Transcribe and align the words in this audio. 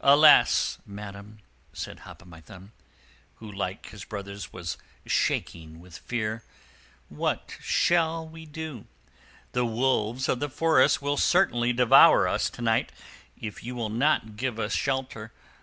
"Alas, 0.00 0.78
madam," 0.86 1.40
said 1.74 1.98
Hop 2.08 2.22
o' 2.22 2.24
My 2.24 2.40
Thumb, 2.40 2.72
who 3.34 3.52
like 3.52 3.88
his 3.90 4.02
brothers 4.02 4.50
was 4.50 4.78
shaking 5.04 5.78
with 5.78 5.98
fear, 5.98 6.42
"what 7.10 7.58
shall 7.60 8.26
we 8.26 8.46
do? 8.46 8.86
The 9.52 9.66
wolves 9.66 10.26
of 10.26 10.40
the 10.40 10.48
forest 10.48 11.02
will 11.02 11.18
certainly 11.18 11.74
devour 11.74 12.26
us 12.26 12.48
to 12.48 12.62
night, 12.62 12.92
if 13.38 13.62
you 13.62 13.74
will 13.74 13.90
not 13.90 14.36
give 14.36 14.58
us 14.58 14.74
shelter. 14.74 15.32